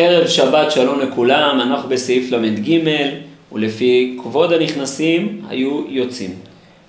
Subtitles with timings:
[0.00, 2.78] ערב שבת שלום לכולם, אנחנו בסעיף ל"ג,
[3.52, 6.30] ולפי כבוד הנכנסים היו יוצאים.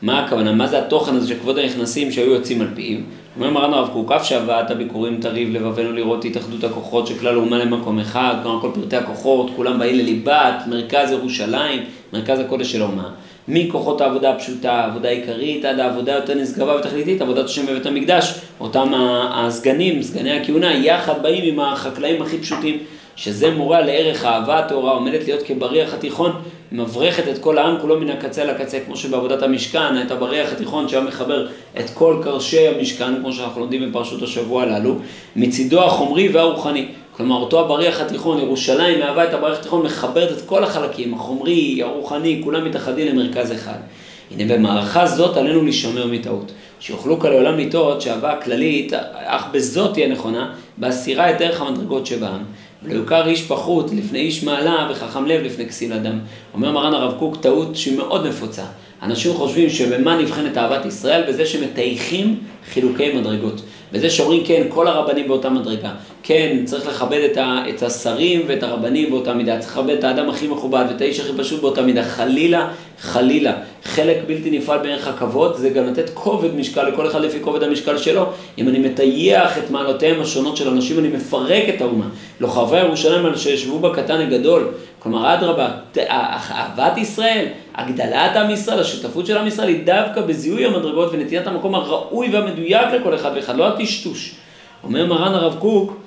[0.01, 0.51] מה הכוונה?
[0.51, 2.97] מה זה התוכן הזה של כבוד הנכנסים שהיו יוצאים על פיו?
[3.35, 7.57] אומר מרן הרב קוק, אף שהבאת הביקורים תריב לבבינו לראות התאחדות הכוחות של כלל אומה
[7.57, 11.83] למקום אחד, כלומר כל פרטי הכוחות, כולם באים לליבת, מרכז ירושלים,
[12.13, 13.09] מרכז הקודש של האומה.
[13.47, 18.91] מכוחות העבודה הפשוטה, העבודה העיקרית, עד העבודה יותר נשגבה ותכליתית, עבודת השם בבית המקדש, אותם
[19.33, 22.77] הסגנים, סגני הכהונה, יחד באים עם החקלאים הכי פשוטים,
[23.19, 26.31] שזה מורה לערך האהבה הטהורה, עומדת להיות כבריח התיכון,
[26.71, 31.03] מברכת את כל העם כולו מן הקצה לקצה, כמו שבעבודת המשכן, את הבריח התיכון שהיה
[31.03, 31.47] מחבר
[31.79, 34.95] את כל קרשי המשכן, כמו שאנחנו לומדים בפרשות השבוע הללו,
[35.35, 36.85] מצידו החומרי והרוחני.
[37.17, 42.41] כלומר, אותו הבריח התיכון, ירושלים מהווה את הבריח התיכון, מחברת את כל החלקים, החומרי, הרוחני,
[42.43, 43.79] כולם מתאחדים למרכז אחד.
[44.31, 46.51] הנה במערכה זאת עלינו להישמר מטעות.
[46.79, 52.43] שיוכלו כאן לעולם לטעות שהאהבה הכללית, אך בזאת תהיה נכונה, בהסירה את דרך המדרגות שבעם.
[52.83, 56.19] ולא יוכר איש פחות לפני איש מעלה וחכם לב לפני כסיל אדם.
[56.53, 58.63] אומר מרן הרב קוק טעות שהיא מאוד נפוצה.
[59.01, 61.23] אנשים חושבים שבמה נבחנת אהבת ישראל?
[61.27, 62.39] בזה שמטייחים
[62.73, 63.61] חילוקי מדרגות.
[63.91, 65.91] בזה שאומרים כן, כל הרבנים באותה מדרגה.
[66.23, 70.29] כן, צריך לכבד את, ה, את השרים ואת הרבנים באותה מידה, צריך לכבד את האדם
[70.29, 72.03] הכי מכובד ואת האיש הכי פשוט באותה מידה.
[72.03, 73.53] חלילה, חלילה.
[73.83, 77.97] חלק בלתי נפרד בערך הכבוד זה גם לתת כובד משקל לכל אחד לפי כובד המשקל
[77.97, 78.25] שלו.
[78.57, 82.05] אם אני מטייח את מעלותיהם השונות של אנשים, אני מפרק את האומה.
[82.39, 84.67] לא חרבי ירושלים על שישבו בקטן הגדול.
[84.99, 85.69] כלומר, אדרבה,
[86.09, 91.75] אהבת ישראל, הגדלת עם ישראל, השותפות של עם ישראל היא דווקא בזיהוי המדרגות ונתינת המקום
[91.75, 94.35] הראוי והמדויק לכל אחד ואחד, לא הטשטוש.
[94.83, 95.97] אומר מרן הרב קוק,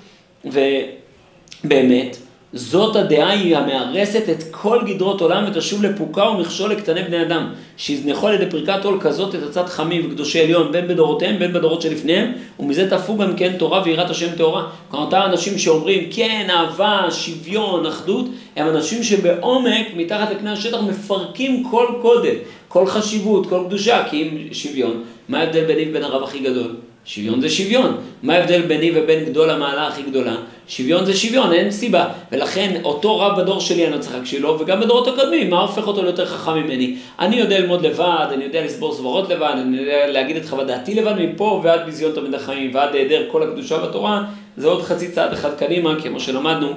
[1.65, 2.17] ובאמת,
[2.55, 8.29] זאת הדעה היא המארסת את כל גדרות עולם ותשוב לפוקה ומכשול לקטני בני אדם, שיזנחו
[8.29, 12.33] על ידי פריקת עול כזאת את עצת חמים וקדושי עליון בין בדורותיהם בין בדורות שלפניהם
[12.59, 14.67] ומזה תפו גם כן תורה ויראת השם טהורה.
[14.89, 21.65] כלומר אותם אנשים שאומרים כן אהבה, שוויון, אחדות, הם אנשים שבעומק מתחת לפני השטח מפרקים
[21.71, 22.35] כל קודם,
[22.69, 26.77] כל חשיבות, כל קדושה, כי אם שוויון, מה ההבדל ביני ובין הרב הכי גדול?
[27.05, 27.97] שוויון זה שוויון.
[28.23, 30.37] מה ההבדל ביני ובין גדול המעלה הכי גדולה?
[30.69, 32.09] שוויון זה שוויון, אין סיבה.
[32.33, 35.87] ולכן אותו רב בדור שלי אני לא צריך להקשיב לו, וגם בדורות הקודמים, מה הופך
[35.87, 36.97] אותו ליותר חכם ממני?
[37.19, 40.95] אני יודע ללמוד לבד, אני יודע לסבור סברות לבד, אני יודע להגיד את חוות דעתי
[40.95, 44.25] לבד, מפה ועד ביזיון תמיד החיים ועד היעדר כל הקדושה בתורה,
[44.57, 46.69] זה עוד חצי צעד אחד קדימה, כמו שלמדנו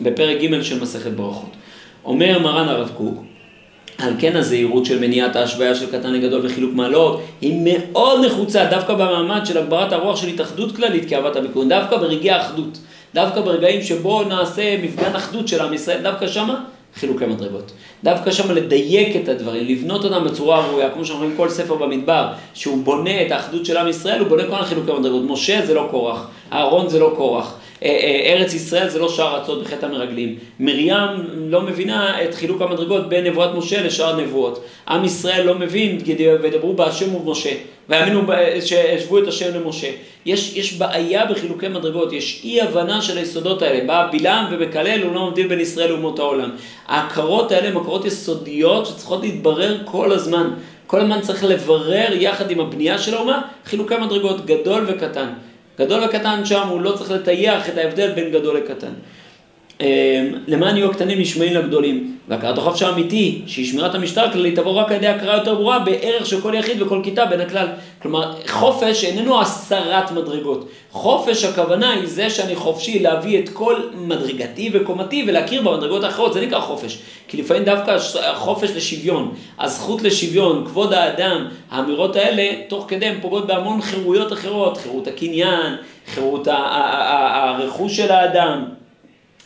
[0.00, 1.50] בפרק ג' של מסכת ברכות.
[2.04, 3.24] אומר מרן הרב קוק,
[3.98, 8.94] על כן הזהירות של מניעת ההשוויה של קטן לגדול וחילוק מעלות היא מאוד נחוצה דווקא
[8.94, 12.78] במעמד של הגברת הרוח של התאחדות כללית כאהבת הביקורים, דווקא ברגעי האחדות,
[13.14, 16.64] דווקא ברגעים שבו נעשה מפגן אחדות של עם ישראל, דווקא שמה
[16.94, 17.72] חילוקי מדרגות.
[18.04, 22.26] דווקא שמה לדייק את הדברים, לבנות אותם בצורה ראויה, כמו שאנחנו רואים כל ספר במדבר,
[22.54, 25.22] שהוא בונה את האחדות של עם ישראל, הוא בונה כל החילוקי מדרגות.
[25.26, 27.54] משה זה לא קורח, אהרון זה לא קורח.
[27.82, 30.38] אה, אה, ארץ ישראל זה לא שער ארצות בחטא המרגלים.
[30.60, 34.64] מרים לא מבינה את חילוק המדרגות בין נבואת משה לשאר הנבואות.
[34.88, 35.98] עם ישראל לא מבין,
[36.42, 37.50] וידברו בהשם ובמשה,
[37.88, 38.22] ויאמינו
[38.60, 39.88] שהשוו את השם למשה.
[40.26, 43.84] יש, יש בעיה בחילוקי מדרגות, יש אי הבנה של היסודות האלה.
[43.86, 46.50] בא בלעם ומקלל, הוא לא מבדיל בין ישראל לאומות העולם.
[46.88, 50.50] ההכרות האלה הן הכרות יסודיות שצריכות להתברר כל הזמן.
[50.86, 55.28] כל הזמן צריך לברר יחד עם הבנייה של האומה חילוקי מדרגות, גדול וקטן.
[55.78, 58.92] גדול וקטן שם הוא לא צריך לטייח את ההבדל בין גדול לקטן.
[59.80, 59.86] אמ,
[60.46, 62.18] למען יהיו הקטנים נשמעים לגדולים.
[62.28, 66.26] והכרת החופש האמיתי, שהיא שמירת המשטר הכללי, תבוא רק על ידי הכרה יותר ברורה בערך
[66.26, 67.66] של כל יחיד וכל כיתה בין הכלל.
[68.02, 70.68] כלומר, חופש איננו הסרת מדרגות.
[70.90, 76.40] חופש הכוונה היא זה שאני חופשי להביא את כל מדרגתי וקומתי ולהכיר במדרגות האחרות, זה
[76.40, 76.98] נקרא חופש.
[77.28, 83.46] כי לפעמים דווקא החופש לשוויון, הזכות לשוויון, כבוד האדם, האמירות האלה, תוך כדי הן פוגעות
[83.46, 88.64] בהמון חירויות אחרות, חירות הקניין, חירות הרכוש של האדם.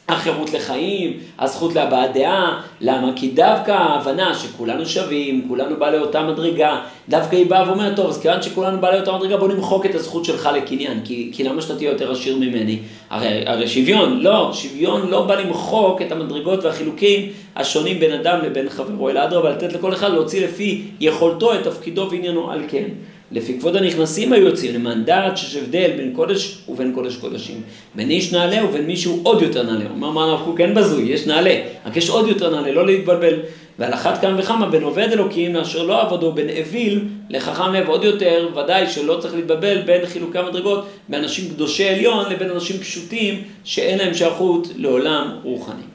[0.09, 3.13] החירות לחיים, הזכות להבעת דעה, למה?
[3.17, 8.21] כי דווקא ההבנה שכולנו שווים, כולנו בעלי אותה מדרגה, דווקא היא באה ואומרת, טוב, אז
[8.21, 11.77] כיוון שכולנו בעלי אותה מדרגה, בוא נמחוק את הזכות שלך לקניין, כי, כי למה שאתה
[11.77, 12.79] תהיה יותר עשיר ממני?
[13.11, 18.69] הרי, הרי שוויון, לא, שוויון לא בא למחוק את המדרגות והחילוקים השונים בין אדם לבין
[18.69, 22.89] חברו, אלא אדרבה, לתת לכל אחד להוציא לפי יכולתו את תפקידו ועניינו על כן.
[23.33, 27.63] לפי כבוד הנכנסים היו יוצאים, למען דעת שיש הבדל בין קודש ובין קודש קודשים.
[27.95, 29.85] בין איש נעלה ובין מישהו עוד יותר נעלה.
[29.91, 31.55] אומר מה הרב קוק, אין בזוי, יש נעלה,
[31.87, 33.35] רק יש עוד יותר נעלה, לא להתבלבל.
[33.79, 38.05] ועל אחת כמה וכמה בין עובד אלוקים לאשר לא עבדו, בין אוויל לחכם לב עוד
[38.05, 43.99] יותר, ודאי שלא צריך להתבלבל בין חילוקי המדרגות, באנשים קדושי עליון לבין אנשים פשוטים שאין
[43.99, 45.92] להם שייכות לעולם רוחני.